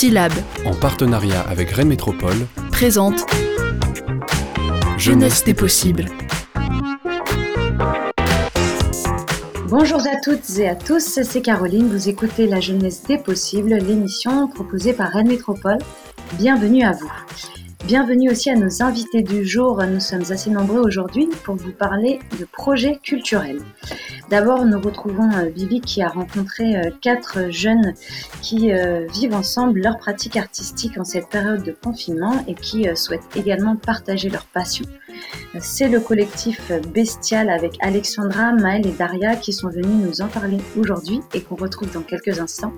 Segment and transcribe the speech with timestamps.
[0.00, 0.32] Syllab,
[0.64, 3.26] en partenariat avec Rennes Métropole, présente
[4.96, 6.06] Jeunesse des possibles.
[9.68, 14.48] Bonjour à toutes et à tous, c'est Caroline, vous écoutez La Jeunesse des possibles, l'émission
[14.48, 15.80] proposée par Rennes Métropole.
[16.38, 17.12] Bienvenue à vous.
[17.86, 19.82] Bienvenue aussi à nos invités du jour.
[19.82, 23.62] Nous sommes assez nombreux aujourd'hui pour vous parler de projets culturels.
[24.28, 27.94] D'abord, nous retrouvons euh, Vivi qui a rencontré euh, quatre jeunes
[28.42, 33.34] qui euh, vivent ensemble leur pratique artistique en cette période de confinement et qui souhaitent
[33.34, 34.84] également partager leur passion.
[35.58, 40.58] C'est le collectif Bestial avec Alexandra, Maëlle et Daria qui sont venus nous en parler
[40.78, 42.72] aujourd'hui et qu'on retrouve dans quelques instants.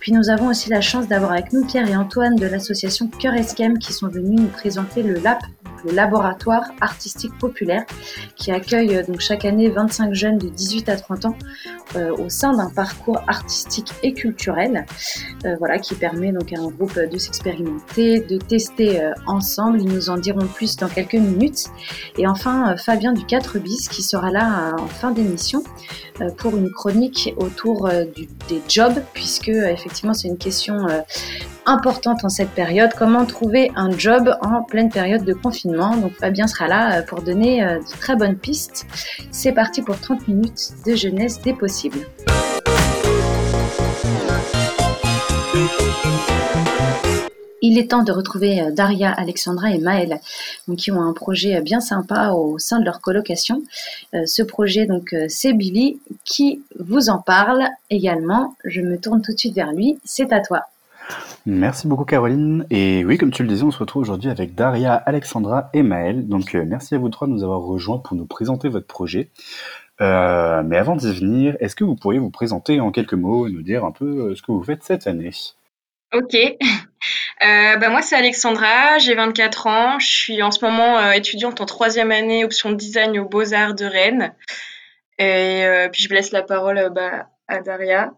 [0.00, 3.34] Puis nous avons aussi la chance d'avoir avec nous Pierre et Antoine de l'association Cœur
[3.34, 5.42] Esquem qui sont venus nous présenter le LAP,
[5.84, 7.84] le laboratoire artistique populaire,
[8.36, 11.36] qui accueille euh, donc chaque année 25 jeunes de 18 à 30 ans
[11.96, 14.86] euh, au sein d'un parcours artistique et culturel,
[15.44, 19.80] euh, voilà, qui permet donc à un groupe de s'expérimenter, de tester ensemble.
[19.80, 21.66] Ils nous en diront plus dans quelques minutes.
[22.18, 25.62] Et enfin, Fabien du 4 bis qui sera là en fin d'émission
[26.38, 30.86] pour une chronique autour des jobs, puisque effectivement c'est une question
[31.66, 32.90] importante en cette période.
[32.96, 35.96] Comment trouver un job en pleine période de confinement?
[35.96, 38.86] Donc Fabien sera là euh, pour donner euh, de très bonnes pistes.
[39.30, 41.98] C'est parti pour 30 minutes de jeunesse des possibles.
[47.66, 50.20] Il est temps de retrouver euh, Daria, Alexandra et Maëlle,
[50.76, 53.62] qui ont un projet bien sympa au sein de leur colocation.
[54.12, 58.54] ce projet, donc, c'est Billy qui vous en parle également.
[58.64, 59.98] Je me tourne tout de suite vers lui.
[60.04, 60.66] C'est à toi.
[61.46, 62.64] Merci beaucoup Caroline.
[62.70, 66.26] Et oui, comme tu le disais, on se retrouve aujourd'hui avec Daria, Alexandra et Maëlle.
[66.26, 69.30] Donc euh, merci à vous trois de nous avoir rejoints pour nous présenter votre projet.
[70.00, 73.50] Euh, mais avant d'y venir, est-ce que vous pourriez vous présenter en quelques mots et
[73.50, 75.32] nous dire un peu euh, ce que vous faites cette année?
[76.14, 76.36] Ok.
[77.40, 79.98] bah moi, c'est Alexandra, j'ai 24 ans.
[79.98, 84.34] Je suis en ce moment étudiante en troisième année, option design aux Beaux-Arts de Rennes.
[85.18, 88.12] Et puis je laisse la parole bah, à Daria.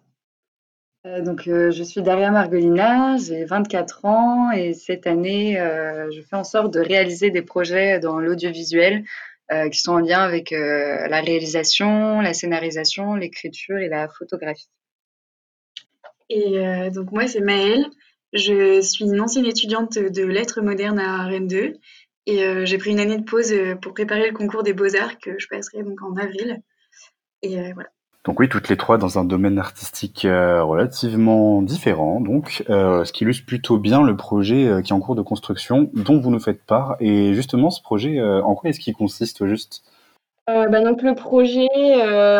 [1.06, 6.20] Euh, donc, euh, je suis Daria Margolina, j'ai 24 ans et cette année, euh, je
[6.22, 9.04] fais en sorte de réaliser des projets dans l'audiovisuel
[9.70, 14.68] qui sont en lien avec la réalisation, la scénarisation, l'écriture et la photographie.
[16.28, 17.86] Et donc, moi, c'est Maëlle.
[18.32, 21.74] Je suis une ancienne étudiante de lettres modernes à Rennes 2
[22.26, 25.46] et j'ai pris une année de pause pour préparer le concours des beaux-arts que je
[25.48, 26.60] passerai donc en avril.
[27.42, 27.88] Et voilà.
[28.26, 33.12] Donc oui, toutes les trois dans un domaine artistique euh, relativement différent, donc euh, ce
[33.12, 36.32] qui illustre plutôt bien le projet euh, qui est en cours de construction, dont vous
[36.32, 36.96] nous faites part.
[36.98, 39.84] Et justement, ce projet, en quoi est-ce qu'il consiste juste?
[40.46, 41.66] Bah donc le projet,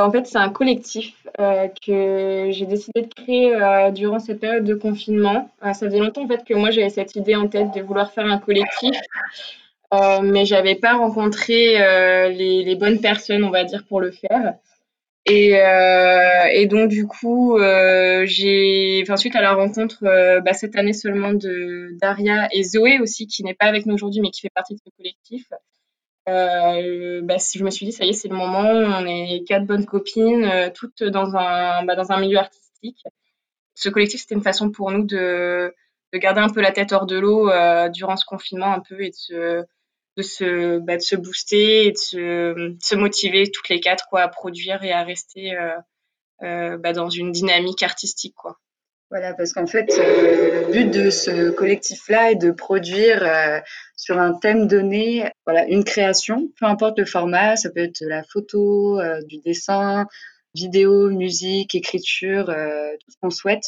[0.00, 5.50] en fait, c'est un collectif que j'ai décidé de créer durant cette période de confinement.
[5.62, 8.26] ça faisait longtemps en fait que moi j'avais cette idée en tête de vouloir faire
[8.26, 8.96] un collectif,
[10.22, 11.78] mais j'avais pas rencontré
[12.30, 14.54] les, bonnes personnes, on va dire, pour le faire.
[15.26, 20.76] Et, euh, donc du coup, euh, j'ai, enfin suite à la rencontre euh, bah, cette
[20.76, 24.40] année seulement de Daria et Zoé aussi, qui n'est pas avec nous aujourd'hui, mais qui
[24.40, 25.48] fait partie de ce collectif.
[26.28, 28.64] Euh, bah, je me suis dit ça y est, c'est le moment.
[28.64, 33.04] On est quatre bonnes copines, euh, toutes dans un bah, dans un milieu artistique.
[33.74, 35.74] Ce collectif, c'était une façon pour nous de,
[36.12, 37.50] de garder un peu la tête hors de l'eau
[37.90, 39.66] durant ce confinement un peu et de se
[40.16, 44.22] de se, bah, de se booster et de se, se, motiver toutes les quatre quoi,
[44.22, 45.76] à produire et à rester euh,
[46.42, 48.34] euh, bah, dans une dynamique artistique.
[48.34, 48.58] Quoi.
[49.10, 53.60] Voilà, parce qu'en fait, euh, le but de ce collectif-là est de produire euh,
[53.96, 58.24] sur un thème donné voilà, une création, peu importe le format, ça peut être la
[58.24, 60.06] photo, euh, du dessin,
[60.54, 63.64] vidéo, musique, écriture, tout ce qu'on souhaite,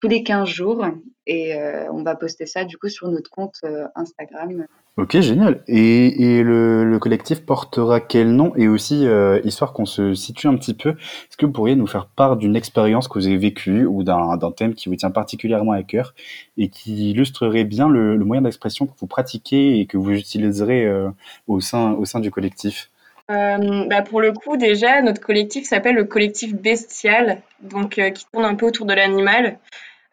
[0.00, 0.86] tous les 15 jours.
[1.26, 1.54] Et
[1.90, 3.60] on va poster ça du coup sur notre compte
[3.94, 4.66] Instagram.
[4.98, 5.62] Ok, génial.
[5.68, 8.54] Et, le, le, collectif portera quel nom?
[8.56, 11.86] Et aussi, euh, histoire qu'on se situe un petit peu, est-ce que vous pourriez nous
[11.86, 15.72] faire part d'une expérience que vous avez vécue ou d'un thème qui vous tient particulièrement
[15.72, 16.14] à cœur
[16.58, 21.08] et qui illustrerait bien le, moyen d'expression que vous pratiquez et que vous utiliserez euh,
[21.48, 22.90] au, sein, du collectif?
[23.30, 28.44] Euh, bah pour le coup, déjà, notre collectif s'appelle le collectif Bestial, donc qui tourne
[28.44, 29.58] un peu autour de l'animal.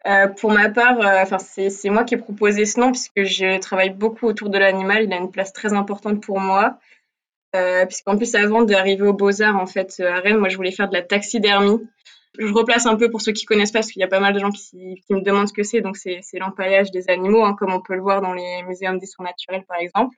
[0.06, 3.58] Euh, pour ma part, euh, enfin c'est moi qui ai proposé ce nom puisque je
[3.58, 5.04] travaille beaucoup autour de l'animal.
[5.04, 6.78] Il a une place très importante pour moi.
[7.56, 10.88] Euh, puisqu'en plus, avant d'arriver aux Beaux-Arts, en fait, à Rennes, moi, je voulais faire
[10.88, 11.80] de la taxidermie.
[12.38, 14.32] Je replace un peu pour ceux qui connaissent pas, parce qu'il y a pas mal
[14.32, 15.80] de gens qui, qui me demandent ce que c'est.
[15.80, 19.26] Donc, c'est l'empaillage des animaux, hein, comme on peut le voir dans les muséums d'histoire
[19.28, 20.16] naturelle, par exemple.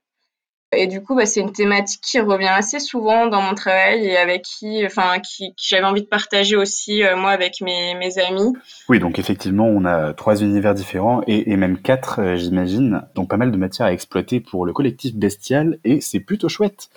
[0.72, 4.16] Et du coup, bah, c'est une thématique qui revient assez souvent dans mon travail et
[4.16, 8.52] avec qui, enfin, qui, j'avais envie de partager aussi, moi, avec mes, amis.
[8.88, 13.02] Oui, donc effectivement, on a trois univers différents et, et même quatre, j'imagine.
[13.14, 16.88] Donc pas mal de matière à exploiter pour le collectif Bestial et c'est plutôt chouette.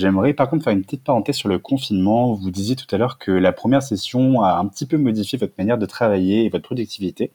[0.00, 2.32] J'aimerais par contre faire une petite parenthèse sur le confinement.
[2.32, 5.52] Vous disiez tout à l'heure que la première session a un petit peu modifié votre
[5.58, 7.32] manière de travailler et votre productivité.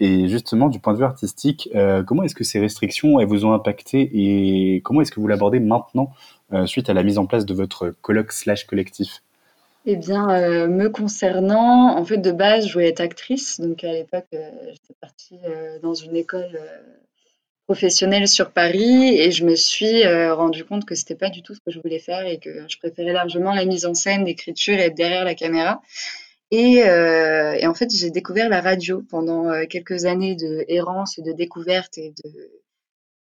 [0.00, 3.52] Et justement, du point de vue artistique, euh, comment est-ce que ces restrictions vous ont
[3.52, 6.10] impacté et comment est-ce que vous l'abordez maintenant
[6.54, 9.22] euh, suite à la mise en place de votre colloque slash collectif?
[9.84, 13.60] Eh bien, euh, me concernant, en fait, de base, je voulais être actrice.
[13.60, 15.38] Donc, à l'époque, j'étais partie
[15.82, 16.58] dans une école
[17.66, 21.60] professionnelle sur Paris et je me suis rendu compte que c'était pas du tout ce
[21.60, 24.84] que je voulais faire et que je préférais largement la mise en scène, l'écriture et
[24.84, 25.82] être derrière la caméra.
[26.50, 31.18] Et, euh, et en fait, j'ai découvert la radio pendant euh, quelques années de errance
[31.18, 32.12] et de découverte et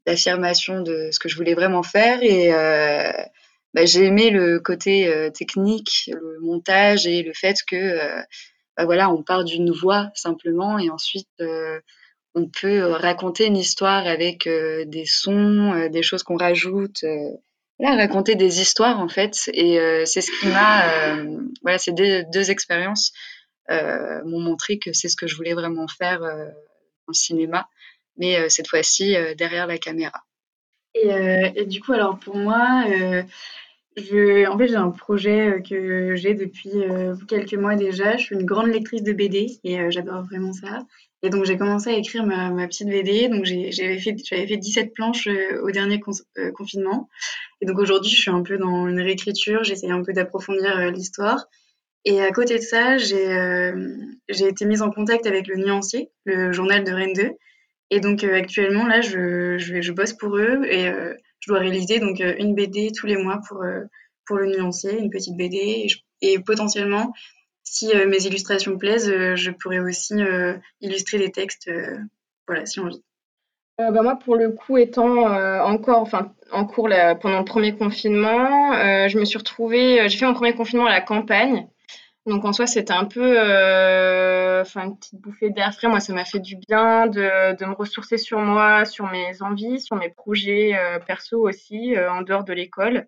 [0.07, 2.23] d'affirmation de ce que je voulais vraiment faire.
[2.23, 3.13] Et euh,
[3.75, 7.99] bah, j'ai aimé le côté euh, technique, le montage et le fait que
[8.77, 11.29] bah, voilà, on part d'une voix simplement et ensuite
[12.39, 17.05] on peut euh, raconter une histoire avec euh, des sons, euh, des choses qu'on rajoute.
[17.79, 19.51] Voilà, raconter des histoires en fait.
[19.53, 21.17] Et c'est ce qui m'a,
[21.63, 23.13] voilà, ces deux, expériences
[23.71, 26.21] m'ont montré que c'est ce que je voulais vraiment faire
[27.07, 27.69] au cinéma,
[28.17, 30.25] mais cette fois-ci derrière la caméra.
[30.95, 32.85] Et, du coup, alors pour moi,
[33.97, 36.73] je, en fait, j'ai un projet que j'ai depuis
[37.29, 38.17] quelques mois déjà.
[38.17, 40.81] Je suis une grande lectrice de BD et j'adore vraiment ça.
[41.23, 43.29] Et donc, j'ai commencé à écrire ma, petite BD.
[43.29, 46.00] Donc, j'avais fait, fait 17 planches euh, au dernier
[46.38, 47.09] euh, confinement.
[47.61, 49.65] Et donc, aujourd'hui, je suis un peu dans une réécriture.
[49.65, 51.47] J'essaie un peu d'approfondir euh, l'histoire.
[52.05, 53.73] Et à côté de ça, j'ai
[54.29, 57.31] j'ai été mise en contact avec le Nuancier, le journal de Rennes 2.
[57.91, 60.87] Et donc, actuellement, là, je, je, bosse pour eux et
[61.41, 63.62] je dois réaliser donc une BD tous les mois pour,
[64.26, 65.88] pour le Nuancier, une petite BD.
[66.23, 67.12] et potentiellement,
[67.70, 71.70] si euh, mes illustrations plaisent, euh, je pourrais aussi euh, illustrer des textes,
[72.47, 73.03] voilà, si envie.
[73.81, 75.26] Euh, bah, moi, pour le coup, étant
[75.65, 76.09] encore,
[76.50, 76.88] en cours
[77.20, 78.73] pendant le premier confinement,
[79.09, 81.69] je me suis retrouvée, j'ai fait mon premier confinement à la campagne.
[82.26, 83.38] Donc en soi, c'était un peu,
[84.61, 85.88] enfin, une petite bouffée d'air frais.
[85.88, 89.81] Moi, ça m'a fait du bien de, de, me ressourcer sur moi, sur mes envies,
[89.81, 90.73] sur mes projets
[91.06, 93.06] perso aussi, en dehors de l'école.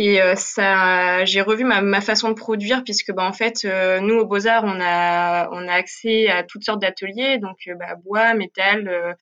[0.00, 3.98] Et euh, ça, j'ai revu ma, ma, façon de produire puisque bah, en fait, euh,
[3.98, 7.74] nous au Beaux Arts, on a on a accès à toutes sortes d'ateliers, donc euh,
[7.74, 9.16] bah, bois, métal,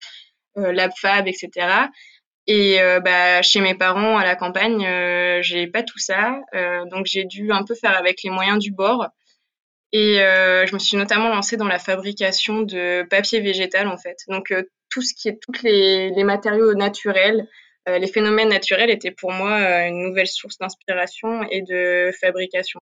[0.55, 1.89] lab fab, etc.
[2.47, 4.87] Et bah, chez mes parents à la campagne,
[5.41, 6.41] j'ai pas tout ça,
[6.91, 9.07] donc j'ai dû un peu faire avec les moyens du bord.
[9.93, 14.19] Et je me suis notamment lancée dans la fabrication de papier végétal en fait.
[14.29, 14.55] Donc
[14.91, 17.49] tout ce qui est toutes les, les matériaux naturels,
[17.89, 22.81] euh, les phénomènes naturels étaient pour moi euh, une nouvelle source d'inspiration et de fabrication.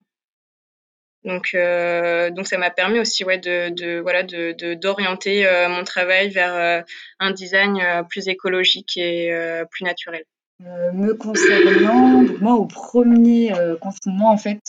[1.25, 6.85] Donc, euh, donc ça m'a permis aussi ouais, de, voilà de, d'orienter mon travail vers
[7.19, 7.81] un design
[8.11, 9.33] plus écologique et
[9.71, 10.25] plus naturel.
[10.61, 14.61] me concernant, moi au premier confinement, en fait,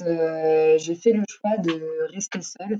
[0.77, 2.79] j'ai fait le choix de rester seule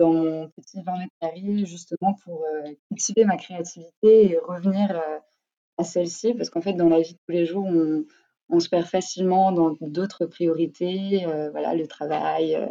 [0.00, 2.44] dans mon petit 20 mètres carrés, justement pour
[2.88, 5.00] cultiver ma créativité et revenir
[5.82, 7.66] celle-ci, parce qu'en fait, dans la vie de tous les jours,
[8.48, 12.66] on, se perd facilement dans d'autres priorités, euh, voilà, le travail, euh,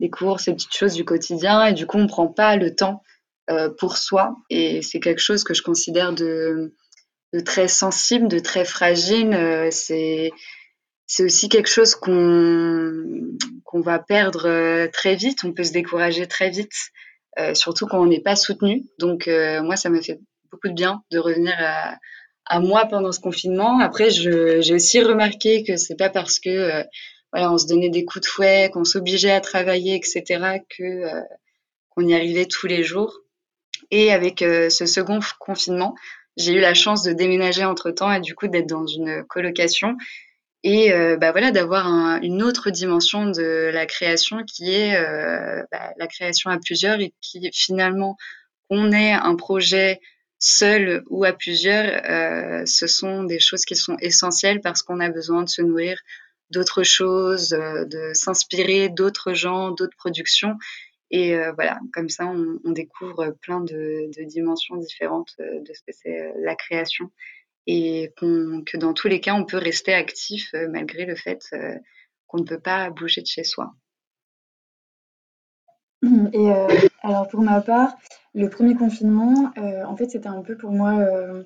[0.00, 2.74] les courses, les petites choses du quotidien, et du coup, on ne prend pas le
[2.74, 3.02] temps
[3.50, 4.36] euh, pour soi.
[4.48, 6.72] Et c'est quelque chose que je considère de,
[7.44, 9.68] très sensible, de très fragile.
[9.70, 10.30] c'est
[11.08, 15.44] c'est aussi quelque chose qu'on qu'on va perdre très vite.
[15.44, 16.72] On peut se décourager très vite,
[17.52, 18.84] surtout quand on n'est pas soutenu.
[18.98, 20.18] Donc moi, ça m'a fait
[20.50, 21.96] beaucoup de bien de revenir à,
[22.46, 23.80] à moi pendant ce confinement.
[23.80, 26.84] Après, j'ai aussi remarqué que c'est pas parce que euh,
[27.32, 31.20] voilà, on se donnait des coups de fouet, qu'on s'obligeait à travailler, etc., que euh,
[31.90, 33.20] qu'on y arrivait tous les jours.
[33.90, 35.94] Et avec euh, ce second confinement,
[36.36, 39.96] j'ai eu la chance de déménager entre temps et du coup d'être dans une colocation
[40.62, 45.00] et bah voilà d'avoir un, une autre dimension de la création qui est
[45.70, 48.16] bah, la création à plusieurs et qui finalement
[48.68, 50.00] on ait un projet
[50.38, 55.08] seul ou à plusieurs, euh, ce sont des choses qui sont essentielles parce qu'on a
[55.08, 55.98] besoin de se nourrir
[56.50, 60.56] d'autres choses, euh, de s'inspirer d'autres gens, d'autres productions.
[61.10, 65.72] Et euh, voilà, comme ça, on, on découvre plein de, de, dimensions différentes euh, de
[65.72, 67.10] ce que c'est euh, la création.
[67.68, 71.40] Et que dans tous les cas, on peut rester actif malgré le fait
[72.28, 73.74] qu'on ne peut pas bouger de chez soi.
[76.32, 76.50] Et
[77.02, 77.96] alors pour ma part,
[78.34, 81.44] le premier confinement, euh, en fait, c'était un peu pour moi, euh,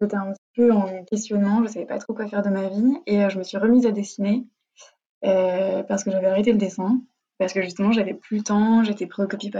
[0.00, 3.28] c'était un peu en questionnement, je savais pas trop quoi faire de ma vie et
[3.28, 4.44] je me suis remise à dessiner,
[5.22, 7.00] parce que j'avais arrêté le dessin
[7.42, 9.50] parce que justement j'avais plus le temps, j'étais préoccupée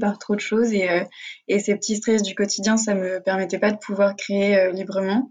[0.00, 1.04] par, trop de choses et, euh,
[1.46, 5.30] et, ces petits stress du quotidien, ça me permettait pas de pouvoir créer euh, librement.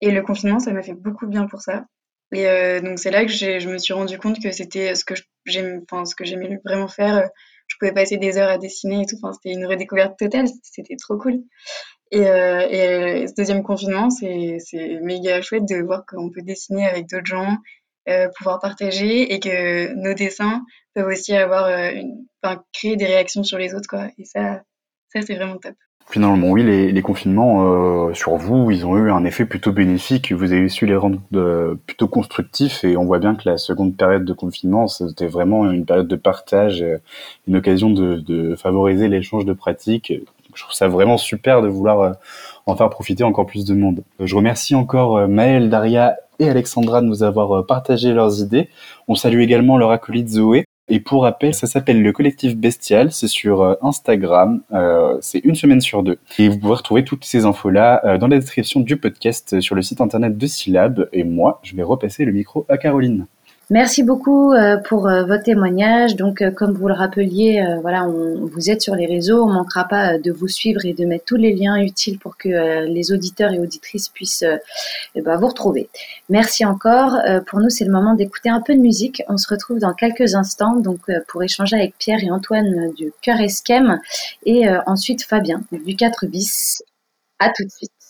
[0.00, 1.84] Et le confinement, ça m'a fait beaucoup bien pour ça.
[2.32, 5.14] Et euh, donc c'est là que je me suis rendu compte que c'était ce que
[5.46, 7.28] j'aimais, vraiment faire.
[7.86, 9.16] Pouvais passer des heures à dessiner et tout.
[9.32, 10.46] C'était une redécouverte totale.
[10.62, 11.40] C'était trop cool.
[12.10, 14.58] Et, et ce deuxième confinement, c'est
[15.00, 17.56] méga chouette de voir qu'on peut dessiner avec d'autres gens,
[18.08, 22.26] euh, pouvoir partager et que nos dessins peuvent aussi avoir euh, une,
[22.72, 24.64] créer des réactions sur les autres quoi et ça
[25.10, 25.76] ça c'est vraiment top
[26.10, 27.64] Finalement, oui, les, les confinements
[28.08, 30.32] euh, sur vous, ils ont eu un effet plutôt bénéfique.
[30.32, 31.18] Vous avez su les rendre
[31.86, 35.86] plutôt constructifs et on voit bien que la seconde période de confinement, c'était vraiment une
[35.86, 36.84] période de partage,
[37.48, 40.12] une occasion de, de favoriser l'échange de pratiques.
[40.54, 42.16] Je trouve ça vraiment super de vouloir
[42.66, 44.02] en faire profiter encore plus de monde.
[44.20, 48.68] Je remercie encore Maëlle, Daria et Alexandra de nous avoir euh, partagé leurs idées.
[49.08, 50.64] On salue également leur acolyte Zoé.
[50.94, 55.54] Et pour rappel, ça s'appelle le collectif Bestial, c'est sur euh, Instagram, euh, c'est une
[55.54, 56.18] semaine sur deux.
[56.38, 60.02] Et vous pouvez retrouver toutes ces infos-là dans la description du podcast sur le site
[60.02, 61.08] internet de Syllab.
[61.14, 63.26] Et moi, je vais repasser le micro à Caroline.
[63.72, 66.14] Merci beaucoup euh, pour euh, votre témoignage.
[66.16, 69.44] Donc, euh, comme vous le rappeliez, voilà, on, vous êtes sur les réseaux.
[69.44, 72.84] On manquera pas de vous suivre et de mettre tous les liens utiles pour que
[72.84, 74.44] les auditeurs et auditrices puissent
[75.14, 75.88] eh ben, vous retrouver.
[76.28, 77.16] Merci encore.
[77.46, 79.22] pour nous, c'est le moment d'écouter un peu de musique.
[79.30, 83.40] On se retrouve dans quelques instants, donc pour échanger avec Pierre et Antoine du Cœur
[83.40, 84.00] Esquem
[84.44, 86.82] et ensuite Fabien du 4 bis.
[87.38, 88.01] À tout de suite.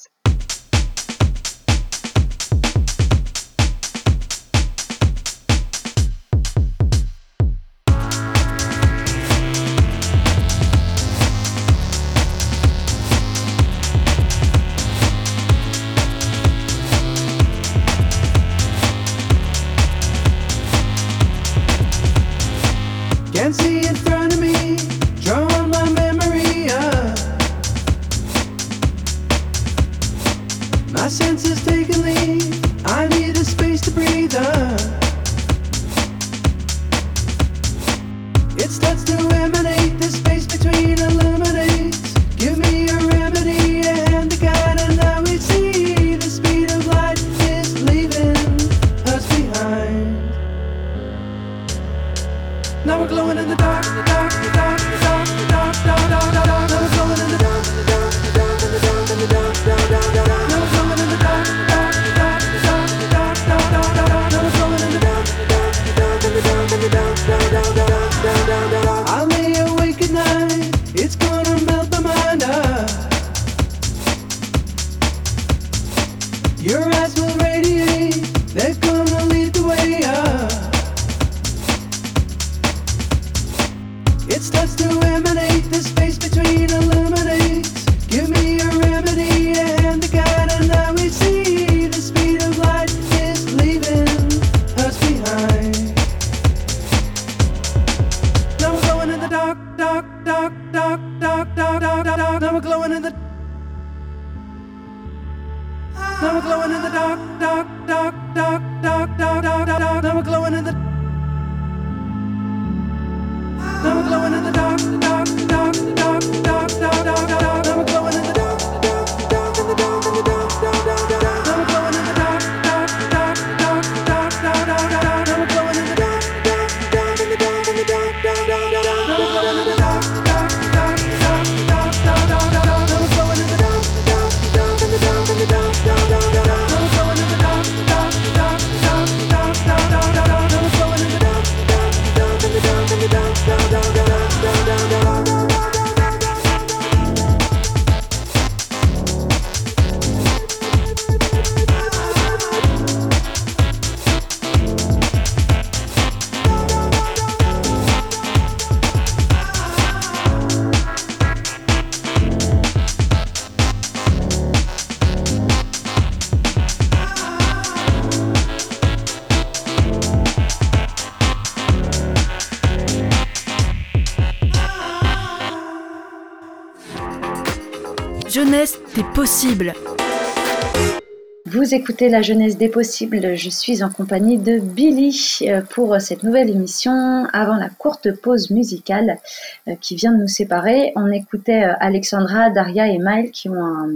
[181.47, 183.37] Vous écoutez La jeunesse des possibles.
[183.37, 187.27] Je suis en compagnie de Billy euh, pour cette nouvelle émission.
[187.33, 189.19] Avant la courte pause musicale
[189.67, 193.65] euh, qui vient de nous séparer, on écoutait euh, Alexandra, Daria et Maël qui ont
[193.65, 193.91] un,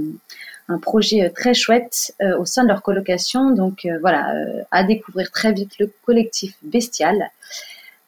[0.69, 3.53] un projet très chouette au sein de leur colocation.
[3.53, 4.35] Donc voilà,
[4.73, 7.31] à découvrir très vite le collectif Bestial.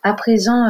[0.02, 0.67] À présent,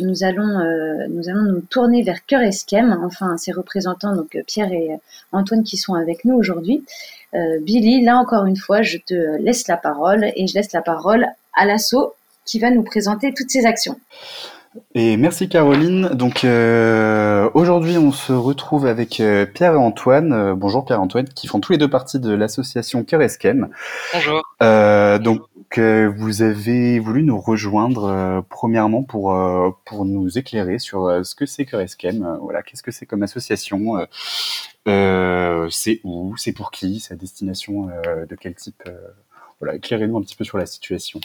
[0.00, 4.90] nous, allons, nous allons nous tourner vers Cœur Esquem, enfin ses représentants, donc Pierre et
[5.32, 6.84] Antoine qui sont avec nous aujourd'hui.
[7.32, 11.28] Billy, là encore une fois, je te laisse la parole et je laisse la parole
[11.54, 13.98] à l'assaut qui va nous présenter toutes ces actions.
[14.94, 16.10] Et merci Caroline.
[16.12, 20.32] Donc euh, aujourd'hui on se retrouve avec euh, Pierre et Antoine.
[20.32, 23.68] Euh, bonjour Pierre et Antoine qui font tous les deux partie de l'association Cœur Esquem.
[24.12, 24.42] Bonjour.
[25.20, 25.40] donc
[25.76, 29.36] vous avez voulu nous rejoindre premièrement pour
[29.84, 32.38] pour nous éclairer sur ce que c'est Cœur Esquem.
[32.42, 34.06] voilà, qu'est-ce que c'est comme association
[34.86, 38.82] C'est où C'est pour qui C'est à destination de quel type
[39.60, 41.20] voilà, éclairez-nous un petit peu sur la situation.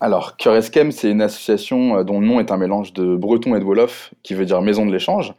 [0.00, 3.54] Alors, Cœur Esquem, c'est une association euh, dont le nom est un mélange de breton
[3.54, 5.34] et de wolof, qui veut dire maison de l'échange.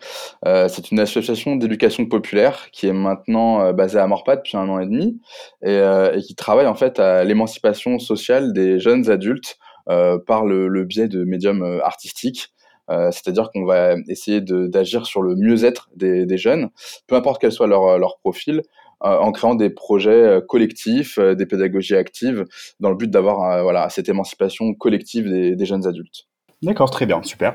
[0.45, 4.69] Euh, c'est une association d'éducation populaire qui est maintenant euh, basée à Morpat depuis un
[4.69, 5.19] an et demi
[5.63, 5.81] et,
[6.25, 11.79] qui travaille en fait à l'émancipation sociale des jeunes adultes par le, biais de médiums
[11.83, 12.53] artistiques.
[12.89, 16.69] C'est-à-dire qu'on va essayer d'agir sur le mieux-être des, jeunes,
[17.07, 18.63] peu importe quel soit leur, profil,
[19.01, 22.45] en créant des projets euh, collectifs, euh, des pédagogies actives,
[22.79, 26.27] dans le but d'avoir voilà, cette émancipation collective des, jeunes adultes.
[26.63, 27.53] D'accord, très bien, super.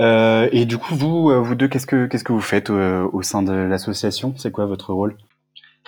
[0.00, 3.52] et du coup, vous, vous deux, qu'est-ce que qu'est-ce que vous faites au sein de
[3.52, 4.34] l'association?
[4.36, 5.16] C'est quoi votre rôle?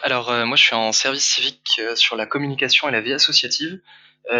[0.03, 3.81] Alors moi, je suis en service civique sur la communication et la vie associative.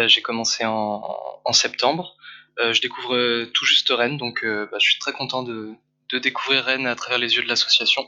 [0.07, 2.15] J'ai commencé en, septembre.
[2.57, 5.73] je découvre tout juste Rennes, donc bah, je suis très content de,
[6.11, 8.03] de découvrir Rennes à travers les yeux de l'association.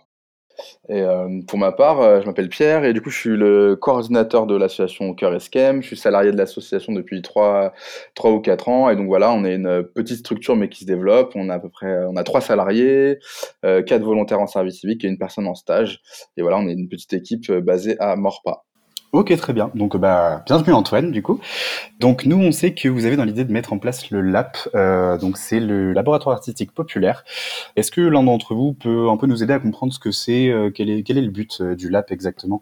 [0.89, 3.75] Et euh, pour ma part, euh, je m'appelle Pierre et du coup, je suis le
[3.75, 5.81] coordinateur de l'association Cœur Esquem.
[5.81, 7.73] Je suis salarié de l'association depuis 3,
[8.15, 8.89] 3 ou 4 ans.
[8.89, 11.33] Et donc voilà, on est une petite structure mais qui se développe.
[11.35, 13.19] On a à peu près on a 3 salariés,
[13.65, 16.01] euh, 4 volontaires en service civique et une personne en stage.
[16.37, 18.63] Et voilà, on est une petite équipe euh, basée à Morpa.
[19.11, 19.71] Ok, très bien.
[19.73, 21.39] Donc, bah, bienvenue Antoine, du coup.
[21.99, 24.55] Donc, nous, on sait que vous avez dans l'idée de mettre en place le LAP.
[24.75, 27.23] Euh, donc, c'est le laboratoire artistique populaire.
[27.75, 30.49] Est-ce que l'un d'entre vous peut un peu nous aider à comprendre ce que c'est,
[30.51, 32.61] euh, quel, est, le but euh, du LAP exactement?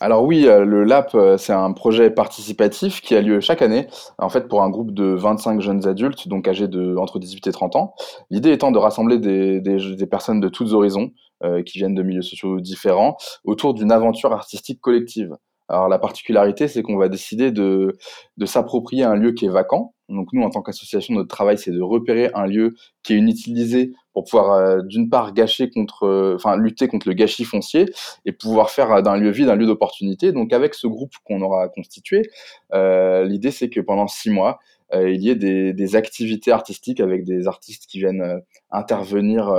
[0.00, 3.86] Alors oui, le LAP, c'est un projet participatif qui a lieu chaque année,
[4.18, 7.52] en fait pour un groupe de 25 jeunes adultes, donc âgés de entre 18 et
[7.52, 7.94] 30 ans.
[8.28, 11.12] L'idée étant de rassembler des personnes de tous horizons,
[11.64, 15.36] qui viennent de milieux sociaux différents, autour d'une aventure artistique collective.
[15.72, 17.96] Alors la particularité, c'est qu'on va décider de,
[18.44, 19.94] s'approprier un lieu qui est vacant.
[20.10, 23.94] Donc nous, en tant qu'association, notre travail, c'est de repérer un lieu qui est inutilisé
[24.12, 27.86] pour pouvoir, euh, d'une part, gâcher contre, euh, enfin, lutter contre le gâchis foncier
[28.26, 30.32] et pouvoir faire euh, d'un lieu vide un lieu d'opportunité.
[30.32, 32.28] Donc avec ce groupe qu'on aura constitué,
[32.74, 34.58] l'idée, c'est que pendant six mois,
[34.94, 39.50] il y ait des, activités artistiques avec des artistes qui viennent intervenir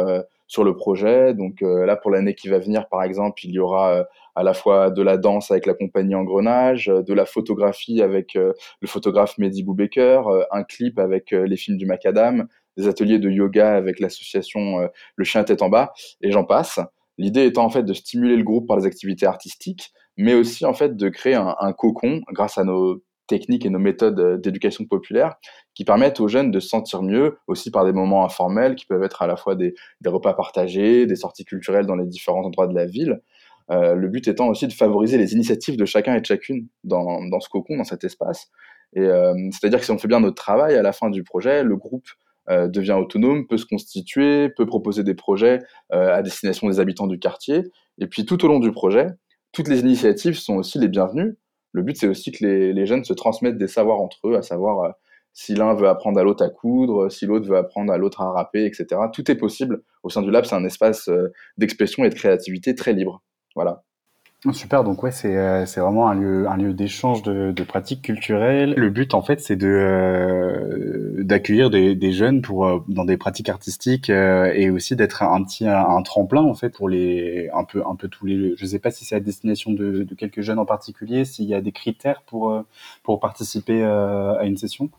[0.46, 1.34] sur le projet.
[1.34, 4.90] Donc là, pour l'année qui va venir, par exemple, il y aura à la fois
[4.90, 9.38] de la danse avec la compagnie Engrenage, euh, de la photographie avec euh, le photographe
[9.38, 14.00] Mehdi Boubaker, euh, un clip avec les films du Macadam, des ateliers de yoga avec
[14.00, 16.80] l'association Le Chien Tête en Bas, et j'en passe.
[17.18, 20.74] L'idée étant en fait de stimuler le groupe par les activités artistiques, mais aussi en
[20.74, 25.36] fait de créer un, cocon grâce à nos techniques et nos méthodes d'éducation populaire
[25.76, 29.04] qui permettent aux jeunes de se sentir mieux, aussi par des moments informels qui peuvent
[29.04, 32.76] être à la fois des repas partagés, des sorties culturelles dans les différents endroits de
[32.76, 33.22] la ville,
[33.72, 37.40] euh, le but étant aussi de favoriser les initiatives de chacun et de chacune dans,
[37.40, 38.50] ce cocon, dans cet espace.
[38.96, 41.64] Et euh, c'est-à-dire que si on fait bien notre travail, à la fin du projet,
[41.64, 42.08] le groupe
[42.50, 47.20] euh, devient autonome, peut se constituer, peut proposer des projets à destination des habitants du
[47.20, 47.64] quartier.
[48.00, 49.08] Et puis tout au long du projet,
[49.52, 51.38] toutes les initiatives sont aussi les bienvenues.
[51.72, 54.44] Le but, c'est aussi que les, les, jeunes se transmettent des savoirs entre eux, à
[54.44, 54.94] savoir
[55.34, 58.32] si l'un veut apprendre à l'autre à coudre, si l'autre veut apprendre à l'autre à
[58.32, 59.02] rapper, etc.
[59.12, 59.82] Tout est possible.
[60.04, 61.10] Au sein du lab, c'est un espace
[61.58, 63.24] d'expression et de créativité très libre.
[63.56, 63.84] Voilà.
[64.52, 68.02] Super, donc ouais, c'est euh, c'est vraiment un lieu un lieu d'échange de, de pratiques
[68.02, 68.74] culturelles.
[68.76, 73.16] Le but en fait, c'est de euh, d'accueillir des, des jeunes pour euh, dans des
[73.16, 77.84] pratiques artistiques et aussi d'être un petit un, tremplin en fait pour les un peu
[77.88, 78.54] un peu tous les.
[78.58, 81.54] Je sais pas si c'est à destination de, de quelques jeunes en particulier, s'il y
[81.56, 82.66] a des critères pour
[83.02, 84.90] pour participer à une session.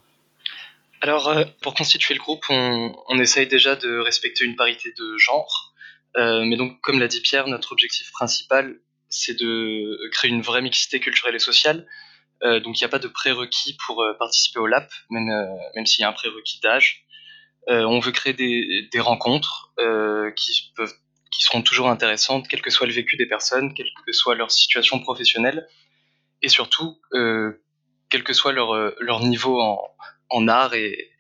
[1.02, 5.73] Alors pour constituer le groupe, on, on essaye déjà de respecter une parité de genre.
[6.16, 10.62] Euh, mais donc, comme l'a dit Pierre, notre objectif principal, c'est de créer une vraie
[10.62, 11.86] mixité culturelle et sociale.
[12.42, 15.30] Euh, donc, il n'y a pas de prérequis pour euh, participer au LAP, même,
[15.74, 17.04] même s'il y a un prérequis d'âge.
[17.68, 19.72] on veut créer des, des rencontres
[20.36, 20.94] qui, peuvent,
[21.30, 24.50] qui seront toujours intéressantes, quel que soit le vécu des personnes, quelle que soit leur
[24.50, 25.66] situation professionnelle,
[26.42, 27.00] et surtout,
[28.10, 29.80] quel que soit leur, leur niveau en,
[30.30, 31.10] en art et,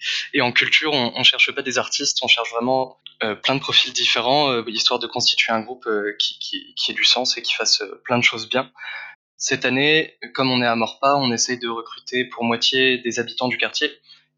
[0.40, 0.92] en culture.
[0.92, 2.98] On, cherche pas des artistes, on cherche vraiment
[3.42, 5.88] plein de profils différents, histoire de constituer un groupe
[6.18, 8.70] qui, qui, qui, ait du sens et qui fasse plein de choses bien.
[9.36, 13.48] Cette année, comme on est à Morpa, on essaye de recruter pour moitié des habitants
[13.48, 13.90] du quartier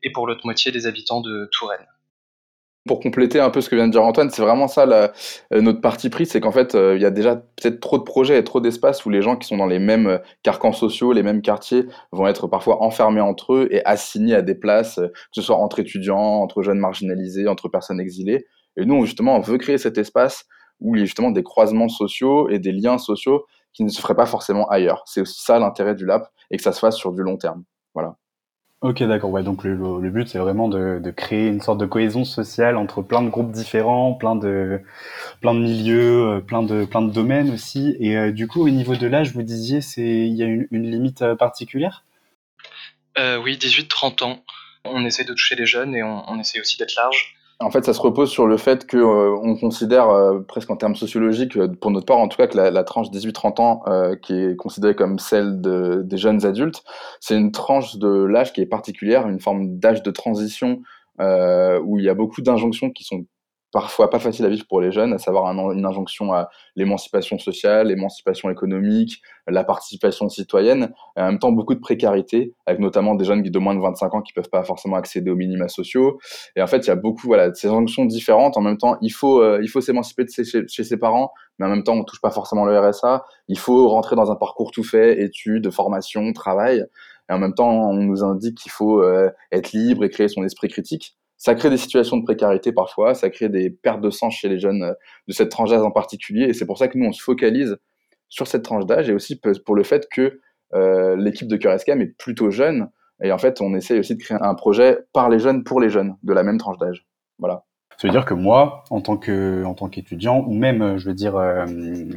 [0.02, 1.86] et pour l'autre moitié des habitants de Touraine.
[2.86, 5.12] Pour compléter un peu ce que vient de dire Antoine, c'est vraiment ça la,
[5.52, 8.04] euh, notre parti pris, c'est qu'en fait, euh, il y a déjà peut-être trop de
[8.04, 11.12] projets et trop d'espaces où les gens qui sont dans les mêmes euh, carcans sociaux,
[11.12, 15.10] les mêmes quartiers, vont être parfois enfermés entre eux et assignés à des places, que
[15.32, 18.46] ce soit entre étudiants, entre jeunes marginalisés, entre personnes exilées.
[18.76, 20.44] Et nous, justement, on veut créer cet espace
[20.80, 24.00] où il y a justement des croisements sociaux et des liens sociaux qui ne se
[24.00, 25.02] feraient pas forcément ailleurs.
[25.06, 27.64] C'est aussi ça l'intérêt du LAP et que ça se fasse sur du long terme.
[27.94, 28.16] Voilà.
[28.82, 29.30] Ok, d'accord.
[29.30, 33.22] Ouais, donc le, but, c'est vraiment de, créer une sorte de cohésion sociale entre plein
[33.22, 34.82] de groupes différents, plein de,
[35.40, 37.96] plein de milieux, euh, plein de, plein de domaines aussi.
[38.00, 40.66] Et euh, du coup, au niveau de l'âge, vous disiez, c'est il y a une,
[40.70, 42.04] limite euh, particulière?
[43.18, 44.44] Oui, 18-30 ans.
[44.84, 47.34] On essaie de toucher les jeunes et on essaie aussi d'être large.
[47.58, 50.76] En fait, ça se repose sur le fait que euh, on considère euh, presque en
[50.76, 53.82] termes sociologiques, euh, pour notre part en tout cas, que la, la tranche 18-30 ans,
[54.22, 56.84] qui est considérée comme celle de, des jeunes adultes,
[57.20, 60.82] c'est une tranche de l'âge qui est particulière, une forme d'âge de transition
[61.18, 63.24] où il y a beaucoup d'injonctions qui sont
[63.72, 67.38] parfois pas facile à vivre pour les jeunes, à savoir un, une injonction à l'émancipation
[67.38, 73.14] sociale, l'émancipation économique, la participation citoyenne, et en même temps beaucoup de précarité, avec notamment
[73.14, 76.18] des jeunes de moins de 25 ans qui peuvent pas forcément accéder aux minima sociaux.
[76.56, 78.56] Et en fait, il y a beaucoup voilà, de ces injonctions différentes.
[78.56, 81.66] En même temps, il faut, euh, il faut s'émanciper de chez, chez, ses parents, mais
[81.66, 83.24] en même temps, on touche pas forcément le RSA.
[83.48, 86.84] Il faut rentrer dans un parcours tout fait, études, formation, travail.
[87.28, 90.44] Et en même temps, on nous indique qu'il faut euh, être libre et créer son
[90.44, 94.34] esprit critique ça crée des situations de précarité parfois, ça crée des pertes de sens
[94.34, 94.92] chez les jeunes euh,
[95.28, 97.76] de cette tranche d'âge en particulier, et c'est pour ça que nous, on se focalise
[98.28, 100.40] sur cette tranche d'âge, et aussi pour le fait que
[100.74, 102.88] euh, l'équipe de Cœur est plutôt jeune,
[103.22, 105.88] et en fait, on essaye aussi de créer un projet par les jeunes, pour les
[105.90, 107.06] jeunes, de la même tranche d'âge.
[107.38, 107.65] Voilà.
[107.98, 111.08] Ça veut dire que moi, en tant que en tant qu'étudiant, ou même, euh, je
[111.08, 111.64] veux dire, euh,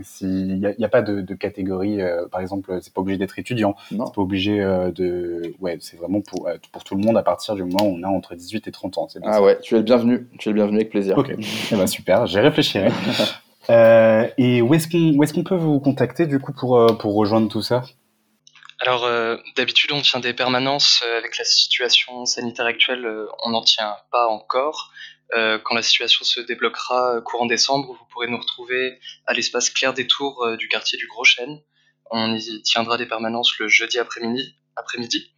[0.03, 3.17] s'il n'y a, y a, pas de, de catégorie, euh, par exemple, c'est pas obligé
[3.17, 7.01] d'être étudiant, c'est pas obligé euh, de, ouais, c'est vraiment pour euh, pour tout le
[7.01, 9.07] monde à partir du moment où on a entre 18 et 30 ans.
[9.23, 9.41] ah ça.
[9.41, 11.17] ouais, tu es le bienvenu, tu es le bienvenu avec plaisir.
[11.17, 12.89] Ok, eh ben, super, j'y réfléchirai.
[14.37, 17.47] et où est-ce qu'on où est-ce qu'on peut vous contacter du coup pour pour rejoindre
[17.47, 17.83] tout ça?
[18.81, 23.07] Alors euh, d'habitude on tient des permanences avec la situation sanitaire actuelle,
[23.45, 24.91] on n'en tient pas encore.
[25.35, 29.69] Euh, quand la situation se débloquera euh, courant décembre, vous pourrez nous retrouver à l'espace
[29.69, 31.61] Clair des Tours euh, du quartier du Gros Chêne.
[32.09, 34.55] On y tiendra des permanences le jeudi après-midi.
[34.75, 35.31] Après-midi.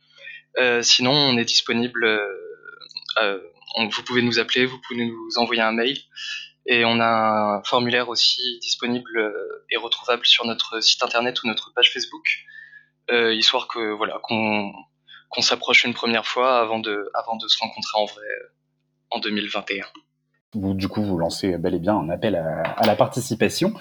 [0.83, 2.07] sinon, on est disponible.
[3.75, 5.97] On, vous pouvez nous appeler, vous pouvez nous envoyer un mail.
[6.67, 9.33] Et on a un formulaire aussi disponible
[9.69, 12.25] et retrouvable sur notre site internet ou notre page Facebook,
[13.09, 14.71] euh, histoire que voilà qu'on
[15.29, 18.27] qu'on s'approche une première fois avant de avant de se rencontrer en vrai
[19.11, 19.85] en 2021.
[20.53, 23.73] Vous, du coup, vous lancez bel et bien un appel à, à la participation.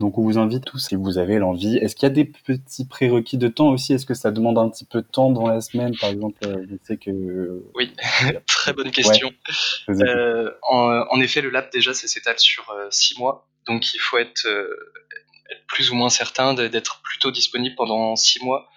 [0.00, 1.76] Donc, on vous invite tous, si vous avez l'envie.
[1.76, 3.92] Est-ce qu'il y a des petits prérequis de temps aussi?
[3.92, 5.94] Est-ce que ça demande un petit peu de temps dans la semaine?
[6.00, 7.62] Par exemple, je sais que...
[7.74, 7.92] Oui,
[8.46, 9.30] très bonne question.
[9.88, 10.02] Ouais.
[10.02, 13.46] Euh, en, en, effet, le lab, déjà, ça s'étale sur euh, six mois.
[13.66, 14.74] Donc, il faut être, euh,
[15.50, 18.70] être plus ou moins certain d'être plutôt disponible pendant six mois.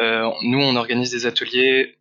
[0.00, 1.96] Euh, nous, on organise des ateliers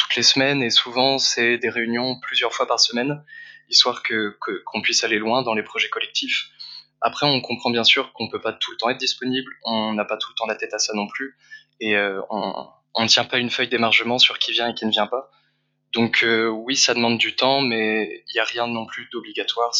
[0.00, 3.22] toutes les semaines et souvent c'est des réunions plusieurs fois par semaine,
[3.68, 6.50] histoire que qu'on puisse aller loin dans les projets collectifs.
[7.02, 10.04] Après, on comprend bien sûr qu'on peut pas tout le temps être disponible, on n'a
[10.04, 11.36] pas tout le temps la tête à ça non plus,
[11.80, 14.90] et euh, on ne tient pas une feuille d'émargement sur qui vient et qui ne
[14.90, 15.30] vient pas.
[15.92, 19.72] Donc euh, oui, ça demande du temps, mais il n'y a rien non plus d'obligatoire.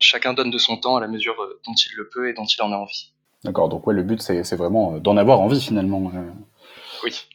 [0.00, 2.44] Chacun donne de son temps à la mesure euh, dont il le peut et dont
[2.44, 3.12] il en a envie.
[3.44, 3.68] D'accord.
[3.68, 6.12] Donc ouais, le but c'est vraiment d'en avoir envie finalement.
[7.04, 7.26] Oui.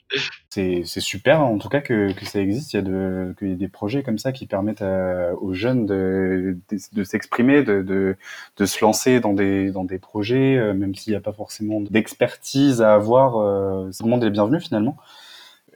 [0.50, 4.04] C'est super en tout cas que, que ça existe, il y, y a des projets
[4.04, 6.58] comme ça qui permettent à, aux jeunes de,
[6.94, 8.16] de, s'exprimer, de, de,
[8.56, 11.82] de, se lancer dans des, dans des projets, euh, même s'il n'y a pas forcément
[11.82, 14.96] d'expertise à avoir, euh, tout le monde est bienvenu finalement.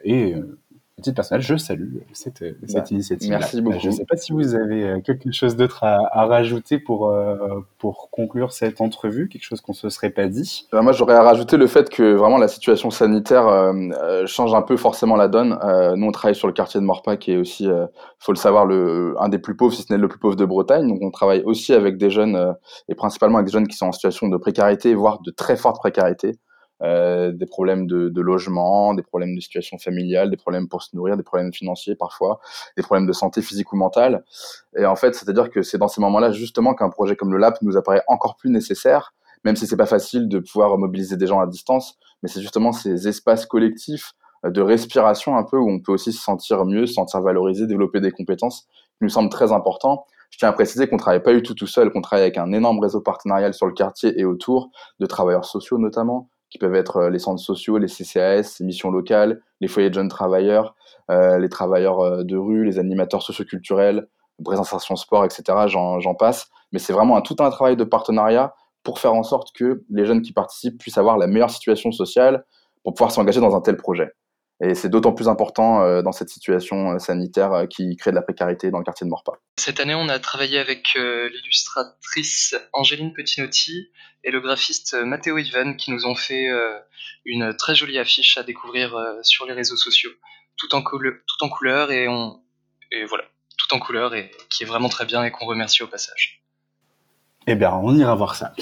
[0.04, 0.58] Et euh,
[1.02, 3.30] titre personnel, je salue cette, cette bah, initiative.
[3.30, 3.80] Merci beaucoup.
[3.80, 7.10] Je ne sais pas si vous avez euh, quelque chose d'autre à, à, rajouter pour,
[7.10, 10.68] euh, pour conclure cette entrevue, quelque chose qu'on se serait pas dit?
[10.72, 14.62] Ben moi, j'aurais à rajouter le fait que vraiment la situation sanitaire euh, change un
[14.62, 15.58] peu forcément la donne.
[15.64, 17.88] Euh, nous, on travaille sur le quartier de Morpa, qui est aussi, il
[18.20, 20.46] faut le savoir, le, un des plus pauvres, si ce n'est le plus pauvre de
[20.46, 20.88] Bretagne.
[20.88, 22.56] Donc, on travaille aussi avec des jeunes,
[22.88, 25.78] et principalement avec des jeunes qui sont en situation de précarité, voire de très forte
[25.78, 26.40] précarité.
[26.82, 30.96] Euh, des problèmes de, de, logement, des problèmes de situation familiale, des problèmes pour se
[30.96, 32.40] nourrir, des problèmes financiers parfois,
[32.78, 34.24] des problèmes de santé physique ou mentale.
[34.78, 37.62] Et en fait, c'est-à-dire que c'est dans ces moments-là justement qu'un projet comme le LAP
[37.64, 39.14] nous apparaît encore plus nécessaire,
[39.44, 42.72] même si c'est pas facile de pouvoir mobiliser des gens à distance, mais c'est justement
[42.72, 44.14] ces espaces collectifs
[44.46, 48.00] de respiration un peu où on peut aussi se sentir mieux, se sentir valorisé, développer
[48.00, 51.44] des compétences qui nous semblent très importants Je tiens à préciser qu'on travaille pas du
[51.44, 54.70] tout tout seul, qu'on travaille avec un énorme réseau partenarial sur le quartier et autour,
[55.00, 58.92] de travailleurs sociaux notamment, qui peuvent être euh, les centres sociaux, les CCAS, les missions
[58.92, 60.76] locales, les foyers de jeunes travailleurs,
[61.12, 64.08] euh, les travailleurs euh, de rue, les animateurs socioculturels,
[64.44, 65.44] présentation sport, etc.
[65.68, 66.50] J'en passe.
[66.72, 70.06] Mais c'est vraiment un, tout un travail de partenariat pour faire en sorte que les
[70.06, 72.46] jeunes qui participent puissent avoir la meilleure situation sociale
[72.84, 74.14] pour pouvoir s'engager dans un tel projet.
[74.62, 78.16] Et c'est d'autant plus important euh, dans cette situation euh, sanitaire euh, qui crée de
[78.16, 79.34] la précarité dans le quartier de Morpa.
[79.58, 83.90] Cette année, on a travaillé avec l'illustratrice Angéline Petinotti
[84.24, 86.48] et le graphiste Matteo Ivan qui nous ont fait
[87.26, 90.12] une très jolie affiche à découvrir sur les réseaux sociaux,
[90.58, 92.42] tout en, tout en couleur et, on,
[92.92, 93.26] et voilà,
[93.58, 96.42] tout en couleur et qui est vraiment très bien et qu'on remercie au passage.
[97.48, 98.54] Eh bien, on ira voir ça.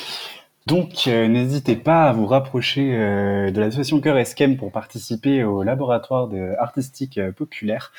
[0.67, 5.63] Donc, euh, n'hésitez pas à vous rapprocher euh, de l'association Cœur Esquem pour participer au
[5.63, 7.93] laboratoire de artistique euh, populaire.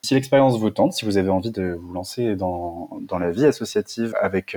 [0.00, 3.46] Si l'expérience vous tente, si vous avez envie de vous lancer dans, dans la vie
[3.46, 4.56] associative avec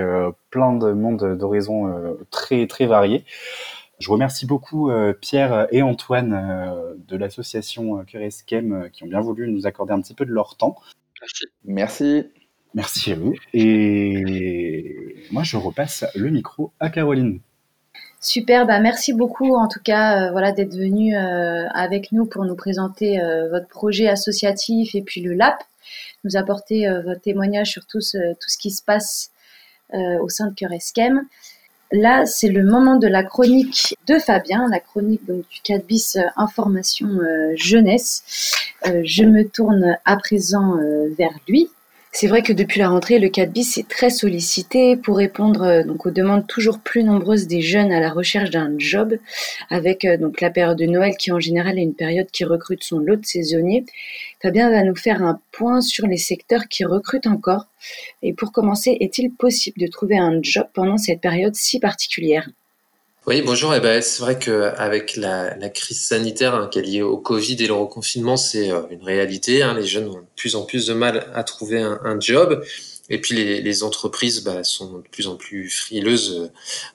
[0.52, 3.24] plein de mondes d'horizons très très variés,
[3.98, 4.92] je remercie beaucoup
[5.22, 6.74] Pierre et Antoine
[7.08, 10.58] de l'association Cœur Esquem qui ont bien voulu nous accorder un petit peu de leur
[10.58, 10.76] temps.
[11.22, 11.46] Merci.
[11.64, 12.26] Merci.
[12.74, 13.34] Merci à vous.
[13.54, 17.40] Et moi, je repasse le micro à Caroline.
[18.20, 22.46] Super, bah merci beaucoup en tout cas euh, voilà d'être venu euh, avec nous pour
[22.46, 25.64] nous présenter euh, votre projet associatif et puis le LAP,
[26.24, 29.32] nous apporter votre témoignage sur tout ce, tout ce qui se passe
[29.94, 31.26] au sein de Cœur Esquem.
[31.94, 36.18] Là, c'est le moment de la chronique de Fabien, la chronique donc, du 4 bis
[36.36, 37.08] information
[37.56, 38.68] jeunesse.
[38.84, 40.76] je me tourne à présent
[41.18, 41.70] vers lui.
[42.12, 45.84] C'est vrai que depuis la rentrée, le 4 bis est très sollicité pour répondre euh,
[46.04, 49.18] aux demandes toujours plus nombreuses des jeunes à la recherche d'un job,
[49.70, 52.84] avec euh, donc la période de Noël qui en général est une période qui recrute
[52.84, 53.86] son lot de saisonniers.
[54.42, 57.68] Fabien va nous faire un point sur les secteurs qui recrutent encore.
[58.24, 62.50] Et pour commencer, est-il possible de trouver un job pendant cette période si particulière?
[63.28, 63.76] Oui, bonjour.
[63.76, 67.58] Eh ben, c'est vrai qu'avec la, la crise sanitaire hein, qui est liée au Covid
[67.62, 69.62] et le reconfinement, c'est euh, une réalité.
[69.62, 69.74] Hein.
[69.74, 72.64] Les jeunes ont de plus en plus de mal à trouver un, un job.
[73.10, 76.48] Et puis les, les entreprises bah, sont de plus en plus frileuses euh,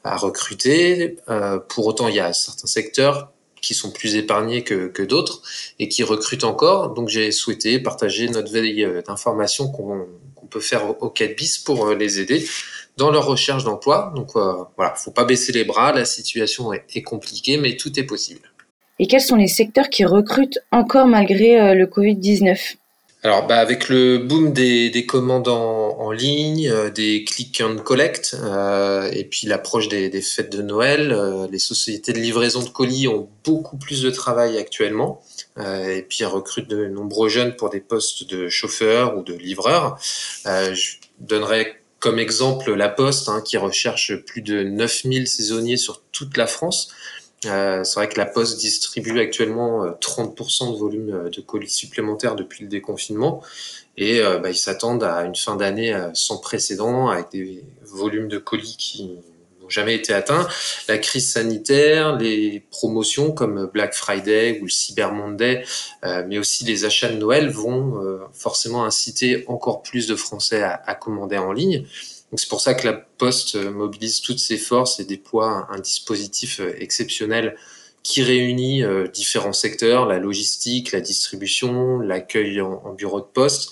[0.05, 1.17] à recruter.
[1.29, 5.43] Euh, pour autant, il y a certains secteurs qui sont plus épargnés que, que d'autres
[5.79, 6.95] et qui recrutent encore.
[6.95, 10.07] Donc j'ai souhaité partager notre veille euh, d'informations qu'on
[10.49, 12.47] peut faire au 4 bis pour les aider
[12.97, 14.13] dans leur recherche d'emploi.
[14.15, 18.05] Donc euh, voilà, faut pas baisser les bras, la situation est, compliquée, mais tout est
[18.05, 18.41] possible.
[18.99, 22.77] Et quels sont les secteurs qui recrutent encore malgré euh, le Covid-19
[23.25, 27.77] alors, bah, avec le boom des, des commandes en, en ligne, euh, des click and
[27.77, 32.65] collect, euh, et puis l'approche des, des, fêtes de Noël, euh, les sociétés de livraison
[32.65, 35.23] de colis ont beaucoup plus de travail actuellement,
[35.57, 39.99] et puis elles recrutent de nombreux jeunes pour des postes de chauffeurs ou de livreurs.
[40.45, 46.37] je donnerai comme exemple la Poste, hein, qui recherche plus de 9000 saisonniers sur toute
[46.37, 46.93] la France.
[47.47, 51.71] Euh, c'est vrai que la Poste distribue actuellement 30% euh, de volume euh, de colis
[51.71, 53.41] supplémentaires depuis le déconfinement
[53.97, 58.77] et bah, ils s'attendent à une fin d'année sans précédent avec des volumes de colis
[58.79, 59.19] qui
[59.69, 60.49] jamais été atteint.
[60.89, 65.65] La crise sanitaire, les promotions comme Black Friday ou le Cyber Monday,
[66.05, 70.63] euh, mais aussi les achats de Noël vont euh, forcément inciter encore plus de Français
[70.63, 71.87] à, commander en ligne.
[72.31, 76.61] Donc c'est pour ça que la Poste mobilise toutes ses forces et déploie un, dispositif
[76.61, 77.57] euh, exceptionnel
[78.03, 78.83] qui réunit
[79.15, 83.71] différents secteurs, la logistique, la distribution, l'accueil en, bureau de poste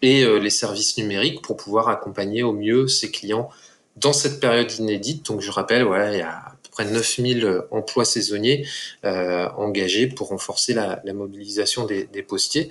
[0.00, 3.50] et les services numériques pour pouvoir accompagner au mieux ses clients
[3.96, 5.26] dans cette période inédite.
[5.26, 8.66] Donc je rappelle, voilà, il y a à peu près 9000 euh, emplois saisonniers
[9.04, 12.70] euh, engagés pour renforcer la, la mobilisation des, des, postiers.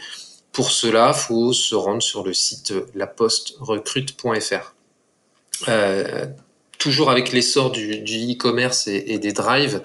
[0.52, 4.76] Pour cela, faut se rendre sur le site lapostrecrute.fr.
[5.70, 6.26] Euh,
[6.78, 9.82] toujours avec l'essor du e-commerce et, et, des drives,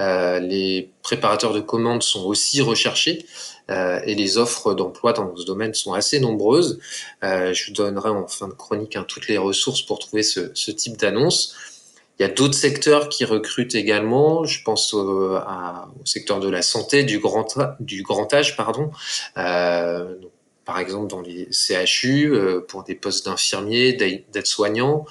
[0.00, 3.26] euh, les préparateurs de commandes sont aussi recherchés
[3.70, 6.80] euh, et les offres d'emploi dans ce domaine sont assez nombreuses.
[7.24, 10.70] Euh, je vous donnerai en fin de chronique hein, toutes les ressources pour trouver ce,
[10.70, 11.54] type d'annonce.
[12.18, 14.44] Il y a d'autres secteurs qui recrutent également.
[14.44, 15.38] Je pense au,
[16.04, 18.90] secteur de la santé, du grand, du grand âge, pardon.
[19.38, 20.14] Euh,
[20.66, 22.32] par exemple dans les CHU
[22.68, 25.06] pour des postes d'infirmiers, d'aides-soignants,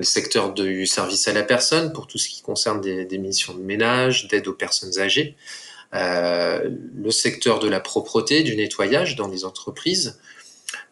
[0.00, 3.60] le secteur du service à la personne pour tout ce qui concerne des, missions de
[3.60, 5.36] ménage, d'aide aux personnes âgées,
[5.92, 10.20] le secteur de la propreté, du nettoyage dans les entreprises.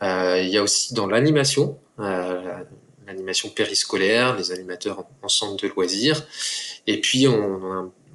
[0.03, 2.59] Euh, il y a aussi dans l'animation, euh,
[3.07, 6.27] l'animation périscolaire, les animateurs en centre de loisirs.
[6.87, 7.27] Et puis,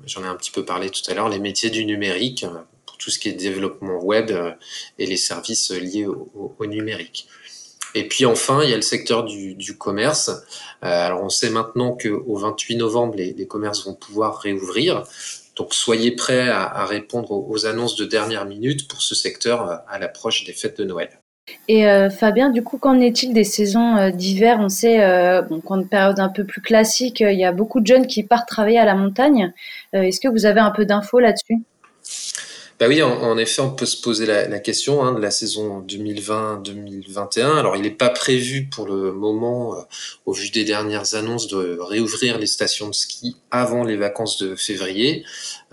[0.05, 2.45] j'en ai un petit peu parlé tout à l'heure, les métiers du numérique,
[2.85, 4.31] pour tout ce qui est développement web
[4.97, 7.27] et les services liés au, numérique.
[7.95, 10.29] Et puis enfin, il y a le secteur du, commerce.
[10.83, 15.03] Euh, alors on sait maintenant qu'au 28 novembre, les, commerces vont pouvoir réouvrir.
[15.55, 19.99] Donc soyez prêts à, répondre aux, annonces de dernière minute pour ce secteur euh, à
[19.99, 21.09] l'approche des fêtes de Noël.
[21.67, 24.57] Et euh, Fabien, du coup, qu'en est-il des saisons euh, d'hiver?
[24.59, 24.99] On sait
[25.65, 28.79] qu'en période un peu plus classique, il y a beaucoup de jeunes qui partent travailler
[28.79, 29.53] à la montagne.
[29.91, 31.61] Est-ce que vous avez un peu d'infos là-dessus?
[32.83, 37.57] Bah oui, en, effet, on peut se poser la, question hein, de la saison 2020-2021.
[37.57, 39.81] Alors, il n'est pas prévu pour le moment, euh,
[40.25, 44.57] au vu des dernières annonces, de réouvrir les stations de ski avant les vacances de
[44.57, 45.23] février.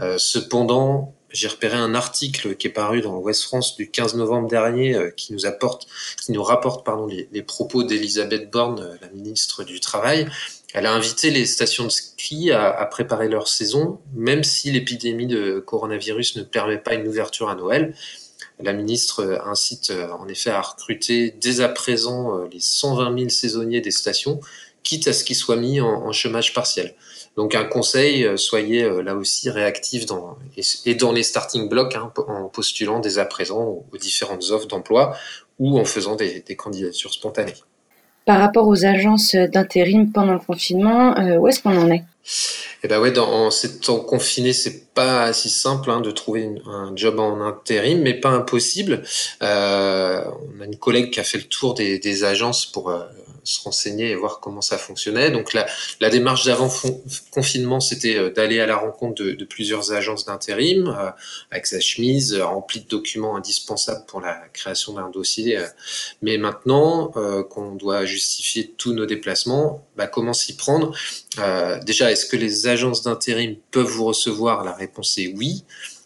[0.01, 4.49] Euh, cependant, j'ai repéré un article qui est paru dans West France du 15 novembre
[4.49, 5.89] dernier euh, qui nous apporte,
[6.25, 10.29] qui nous rapporte pardon les propos d'Elisabeth Borne, la ministre du Travail,
[10.75, 15.27] elle a invité les stations de ski à, à préparer leur saison, même si l'épidémie
[15.27, 17.95] de coronavirus ne permet pas une ouverture à Noël.
[18.63, 23.91] La ministre incite en effet à recruter dès à présent les 120 000 saisonniers des
[23.91, 24.41] stations,
[24.83, 26.95] quitte à ce qu'ils soient mis en, en, chômage partiel.
[27.37, 30.37] Donc un conseil, soyez là aussi réactifs dans,
[30.85, 35.17] et, dans les starting blocks hein, en postulant dès à présent aux différentes offres d'emploi
[35.59, 37.55] ou en faisant des, des candidatures spontanées.
[38.31, 42.05] Par rapport aux agences d'intérim pendant le confinement, euh, où est-ce qu'on en est?
[42.85, 46.47] Eh ben ouais, dans, en ces temps confinés, c'est pas si simple hein, de trouver
[46.67, 49.03] un job en intérim, mais pas impossible.
[49.43, 50.23] Euh,
[50.59, 53.03] on a une collègue qui a fait le tour des, agences pour euh,
[53.45, 55.31] se renseigner et voir comment ça fonctionnait.
[55.31, 55.67] Donc la,
[56.11, 56.71] démarche d'avant
[57.31, 61.11] confinement, c'était d'aller à la rencontre de, plusieurs agences d'intérim euh,
[61.51, 65.59] avec sa chemise remplie de documents indispensables pour la création d'un dossier.
[66.23, 70.93] Mais maintenant euh, qu'on doit justifier tous nos déplacements, bah, comment s'y prendre?
[71.39, 74.65] Euh, Déjà, est-ce que les agences d'intérim peuvent vous recevoir?
[74.65, 75.65] La réponse est oui.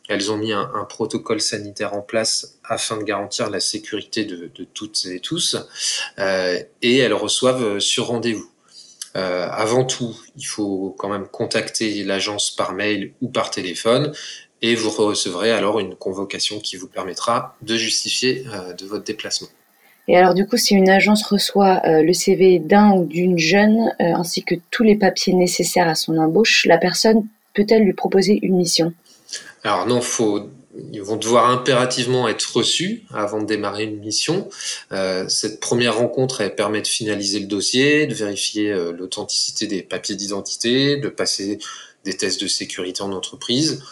[0.08, 5.06] Elles ont mis un, protocole sanitaire en place afin de garantir la sécurité de, toutes
[5.06, 5.56] et tous,
[6.18, 8.50] euh, et elles reçoivent sur rendez-vous.
[9.16, 14.12] Euh, avant tout, il faut quand même contacter l'agence par mail ou par téléphone,
[14.60, 19.48] et vous recevrez alors une convocation qui vous permettra de justifier euh, de votre déplacement.
[20.06, 23.94] Et alors du coup, si une agence reçoit euh, le CV d'un ou d'une jeune,
[24.00, 28.38] euh, ainsi que tous les papiers nécessaires à son embauche, la personne peut-elle lui proposer
[28.42, 28.92] une mission?
[29.62, 30.00] Alors non,
[30.92, 34.48] ils vont devoir impérativement être reçus avant de démarrer une mission.
[34.92, 39.82] Euh, cette première rencontre, elle permet de finaliser le dossier, de vérifier euh, l'authenticité des
[39.82, 41.58] papiers d'identité, de passer
[42.04, 43.82] des tests de sécurité en entreprise,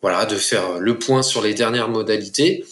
[0.00, 2.64] voilà, de faire le point sur les dernières modalités.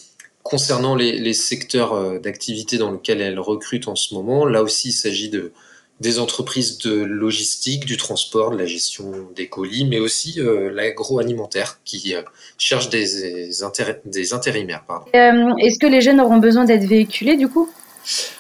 [0.42, 4.88] Concernant les, les secteurs euh, d'activité dans lesquels elle recrute en ce moment, là aussi
[4.88, 5.52] il s'agit de
[6.00, 11.78] des entreprises de logistique, du transport, de la gestion des colis, mais aussi euh, l'agroalimentaire
[11.84, 12.22] qui euh,
[12.58, 14.82] cherche des, des, intér des intérimaires.
[15.14, 17.68] Euh, Est-ce que les jeunes auront besoin d'être véhiculés du coup?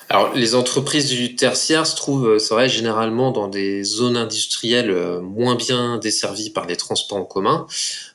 [0.08, 5.54] Alors, les entreprises du tertiaire se trouvent, c'est vrai, généralement dans des zones industrielles moins
[5.54, 7.66] bien desservies par les transports en commun.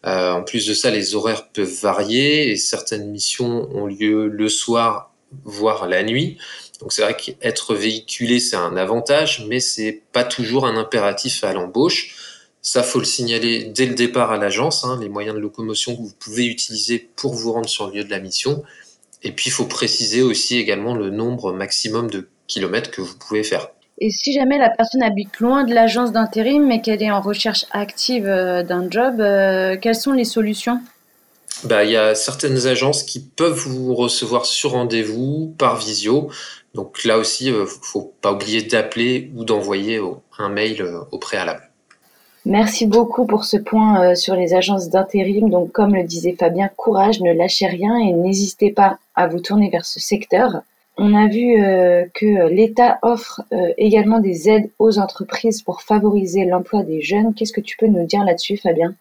[0.05, 4.49] Euh, en plus de ça, les horaires peuvent varier et certaines missions ont lieu le
[4.49, 5.11] soir,
[5.43, 6.37] voire la nuit.
[6.79, 11.53] Donc c'est vrai qu'être véhiculé, c'est un avantage, mais c'est pas toujours un impératif à
[11.53, 12.15] l'embauche.
[12.61, 16.01] Ça, faut le signaler dès le départ à l'agence, hein, les moyens de locomotion que
[16.01, 18.63] vous pouvez utiliser pour vous rendre sur le lieu de la mission.
[19.21, 23.43] Et puis, il faut préciser aussi également le nombre maximum de kilomètres que vous pouvez
[23.43, 23.69] faire.
[23.99, 27.65] Et si jamais la personne habite loin de l'agence d'intérim, mais qu'elle est en recherche
[27.71, 30.81] active d'un job, euh, quelles sont les solutions?
[31.63, 36.29] Bah, il y a certaines agences qui peuvent vous recevoir sur rendez-vous par visio.
[36.73, 40.01] Donc là aussi, il euh, faut pas oublier d'appeler ou d'envoyer
[40.37, 41.69] un mail euh, au préalable.
[42.45, 45.49] Merci beaucoup pour ce point euh, sur les agences d'intérim.
[45.49, 49.69] Donc, comme le disait Fabien, courage, ne lâchez rien et n'hésitez pas à vous tourner
[49.69, 50.61] vers ce secteur.
[50.97, 51.57] On a vu
[52.13, 53.41] que l'État offre
[53.77, 57.33] également des aides aux entreprises pour favoriser l'emploi des jeunes.
[57.33, 58.95] Qu'est-ce que tu peux nous dire là-dessus, Fabien?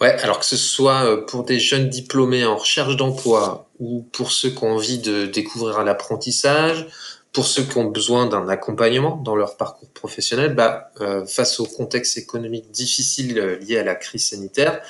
[0.00, 4.64] Alors que ce soit pour des jeunes diplômés en recherche d'emploi ou pour ceux qui
[4.64, 6.86] ont envie de découvrir l'apprentissage,
[7.32, 11.66] pour ceux qui ont besoin d'un accompagnement dans leur parcours professionnel, bah, euh, face au
[11.66, 14.80] contexte économique difficile euh, lié à la crise sanitaire,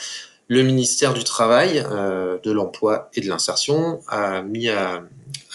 [0.49, 5.03] le ministère du Travail, euh, de l'Emploi et de l'Insertion a mis à,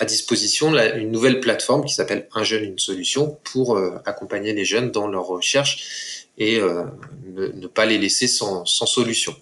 [0.05, 4.89] disposition une nouvelle plateforme qui s'appelle Un jeune, une solution pour euh, accompagner les jeunes
[4.89, 6.83] dans leur recherche et euh,
[7.25, 9.35] ne, ne, pas les laisser sans, sans, solution.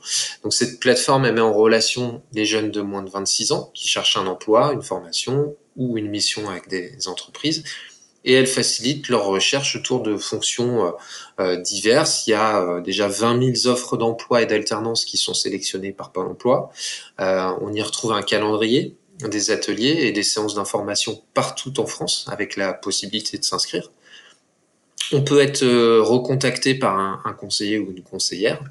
[0.44, 3.88] Donc cette plateforme elle met en relation les jeunes de moins de 26 ans qui
[3.88, 7.64] cherchent un emploi, une formation ou une mission avec des entreprises
[8.26, 10.94] et elle facilite leur recherche autour de fonctions
[11.40, 12.28] euh, diverses.
[12.28, 16.12] Il y a euh, déjà 20 000 offres d'emploi et d'alternance qui sont sélectionnées par
[16.12, 16.72] Pôle emploi.
[17.22, 22.26] Euh, on y retrouve un calendrier des ateliers et des séances d'information partout en France
[22.30, 23.92] avec la possibilité de s'inscrire.
[25.12, 25.66] On peut être
[26.00, 28.62] recontacté par un, conseiller ou une conseillère.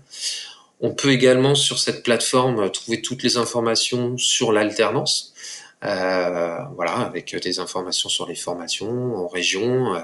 [0.80, 5.34] On peut également sur cette plateforme trouver toutes les informations sur l'alternance.
[5.82, 9.97] voilà, avec des informations sur les formations en région,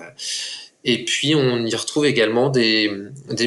[0.85, 2.93] et puis, on y retrouve également des,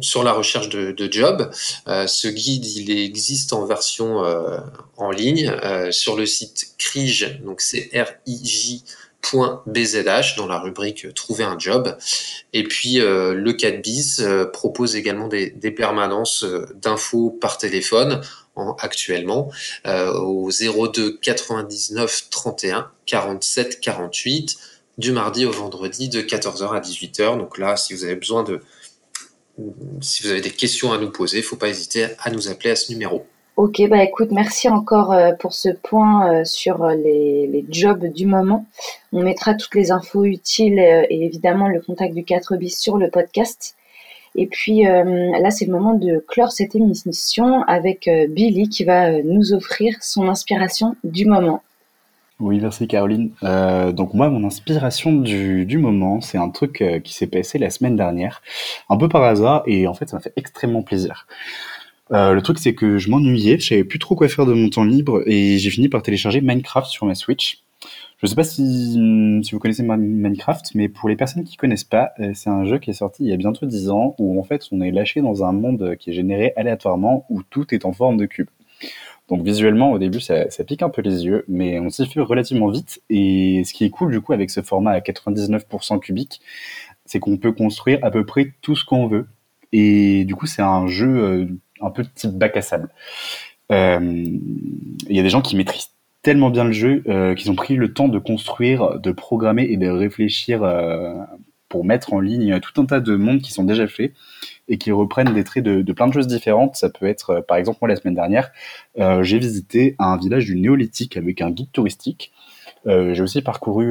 [0.00, 1.50] sur la recherche de, de job.
[1.86, 4.22] ce guide, il existe en version
[4.96, 5.54] en ligne
[5.90, 8.84] sur le site CRIJ, donc c'est R-I-J
[9.66, 11.96] .bzh dans la rubrique Trouver un job.
[12.52, 16.44] Et puis le CADBIS propose également des, des permanences
[16.74, 18.20] d'infos par téléphone
[18.56, 19.50] actuellement
[19.86, 24.56] euh, au 02 99 31 47 48
[24.98, 27.38] du mardi au vendredi de 14h à 18h.
[27.38, 28.60] Donc là, si vous avez besoin de
[30.00, 32.48] si vous avez des questions à nous poser, il ne faut pas hésiter à nous
[32.48, 33.26] appeler à ce numéro.
[33.56, 38.24] Ok, bah écoute, merci encore euh, pour ce point euh, sur les, les, jobs du
[38.24, 38.64] moment.
[39.12, 43.10] On mettra toutes les infos utiles et évidemment le contact du 4 bis sur le
[43.10, 43.76] podcast.
[44.34, 48.84] Et puis euh, là, c'est le moment de clore cette émission avec euh, Billy qui
[48.84, 51.62] va euh, nous offrir son inspiration du moment.
[52.40, 53.30] Oui, merci Caroline.
[53.92, 57.94] Donc moi, mon inspiration du, du moment, c'est un truc qui s'est passé la semaine
[57.94, 58.42] dernière,
[58.90, 61.28] un peu par hasard, et en fait, ça m'a fait extrêmement plaisir.
[62.10, 64.82] Le truc, c'est que je m'ennuyais, je savais plus trop quoi faire de mon temps
[64.82, 67.61] libre, et j'ai fini par télécharger Minecraft sur ma Switch.
[68.22, 71.82] Je ne sais pas si, si, vous connaissez Minecraft, mais pour les personnes qui connaissent
[71.82, 74.38] pas, euh, c'est un jeu qui est sorti il y a bientôt 10 ans, où
[74.38, 77.84] en fait on est lâché dans un monde qui est généré aléatoirement, où tout est
[77.84, 78.46] en forme de cube.
[79.28, 82.68] Donc visuellement, au début, ça, pique un peu les yeux, mais on s'y fait relativement
[82.68, 83.02] vite.
[83.10, 86.40] Et ce qui est cool du coup avec ce format à 99% cubique,
[87.06, 89.26] c'est qu'on peut construire à peu près tout ce qu'on veut.
[89.72, 91.46] Et du coup, c'est un jeu euh,
[91.80, 92.88] un peu type bac à sable.
[93.72, 95.91] Euh, il y a des gens qui maîtrisent
[96.22, 99.76] tellement bien le jeu euh, qu'ils ont pris le temps de construire, de programmer et
[99.76, 101.14] de réfléchir euh,
[101.68, 104.12] pour mettre en ligne tout un tas de mondes qui sont déjà faits
[104.68, 106.76] et qui reprennent des traits de, plein de choses différentes.
[106.76, 108.52] Ça peut être, euh, par exemple, moi la semaine dernière,
[108.98, 112.32] euh, j'ai visité un village du néolithique avec un guide touristique.
[112.86, 113.90] Euh, j'ai aussi parcouru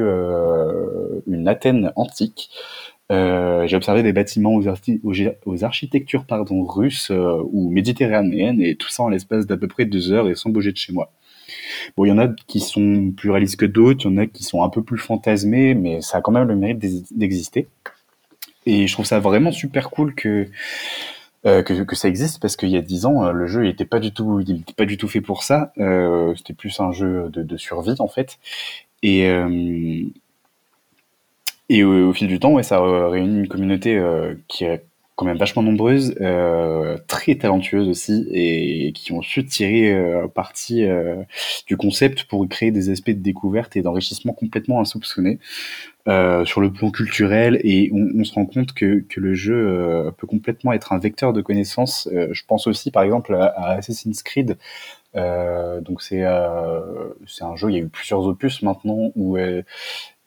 [1.26, 2.50] une Athènes antique.
[3.10, 9.46] j'ai observé des bâtiments aux, architectures pardon, russes ou méditerranéennes et tout ça en l'espace
[9.46, 11.12] d'à peu près deux heures et sans bouger de chez moi.
[11.96, 14.26] Bon, il y en a qui sont plus réalistes que d'autres, il y en a
[14.26, 16.78] qui sont un peu plus fantasmés, mais ça a quand même le mérite
[17.16, 17.68] d'exister.
[18.66, 20.48] Et je trouve ça vraiment super cool que
[21.44, 23.84] euh, que, que, ça existe parce qu'il y a dix ans, euh, le jeu n'était
[23.84, 24.44] pas du tout,
[24.76, 25.72] pas du tout fait pour ça.
[25.78, 28.38] Euh, C'était plus un jeu de, de, survie en fait.
[29.02, 29.26] Et
[31.68, 34.00] et au, fil du temps, ouais, ça a réuni une communauté
[34.46, 34.84] qui est
[35.22, 40.84] quand même vachement nombreuses, euh, très talentueuses aussi, et qui ont su tirer euh, parti
[40.84, 41.22] euh,
[41.68, 45.38] du concept pour créer des aspects de découverte et d'enrichissement complètement insoupçonnés
[46.44, 47.60] sur le plan culturel.
[47.62, 51.40] Et on, se rend compte que, que le jeu peut complètement être un vecteur de
[51.40, 52.08] connaissances.
[52.10, 54.58] Je pense aussi, par exemple, à, à Assassin's Creed.
[55.14, 56.24] donc c'est
[57.28, 59.36] c'est un jeu, il y a eu plusieurs opus maintenant où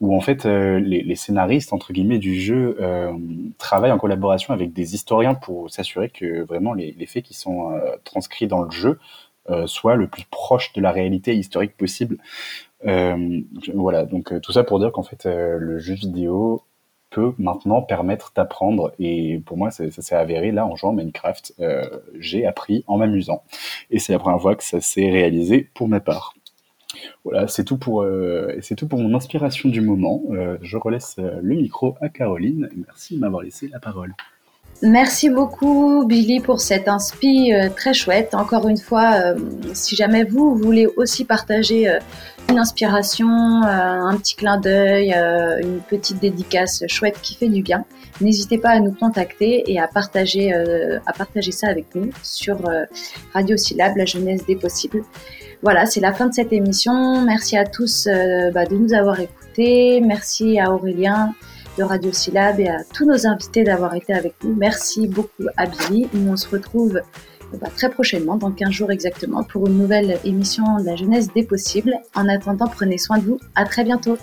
[0.02, 3.14] où en fait euh, les, les, scénaristes entre guillemets du jeu euh,
[3.58, 7.72] travaillent en collaboration avec des historiens pour s'assurer que vraiment les, les, faits qui sont
[7.72, 9.00] euh, transcrits dans le jeu
[9.50, 12.18] euh, soient le plus proche de la réalité historique possible.
[12.86, 13.42] Euh,
[13.74, 16.64] voilà, donc tout ça pour dire qu'en fait le jeu vidéo
[17.10, 21.54] peut maintenant permettre d'apprendre et pour moi ça, ça s'est avéré là en jouant Minecraft,
[22.20, 23.44] j'ai appris en m'amusant
[23.92, 26.34] et c'est la première fois que ça s'est réalisé pour ma part.
[27.24, 30.22] Voilà, c'est tout pour euh, c'est tout pour mon inspiration du moment.
[30.32, 32.70] Euh, je relaisse euh, le micro à Caroline.
[32.76, 34.14] Merci de m'avoir laissé la parole.
[34.82, 38.36] Merci beaucoup Billy pour cette inspi très chouette.
[38.36, 39.34] Encore une fois,
[39.74, 41.88] si jamais vous voulez aussi partager
[42.50, 47.86] une inspiration, un petit clin d'œil, une petite dédicace chouette qui fait du bien,
[48.20, 52.58] n'hésitez pas à nous contacter et à partager, à partager ça avec nous sur
[53.34, 55.04] Radio Syllab, la jeunesse des possibles.
[55.66, 57.26] Voilà, c'est la fin de cette émission.
[57.26, 58.08] Merci à tous
[58.54, 60.00] bah, de nous avoir écoutés.
[60.00, 61.34] Merci à Aurélien
[61.80, 64.54] de Radio Syllab et à tous nos invités d'avoir été avec nous.
[64.54, 66.08] Merci beaucoup à Billy.
[66.14, 67.02] On se retrouve
[67.60, 71.42] bah, très prochainement, dans 15 jours exactement, pour une nouvelle émission de la jeunesse des
[71.42, 71.96] possibles.
[72.14, 73.40] En attendant, prenez soin de vous.
[73.56, 74.20] À très bientôt.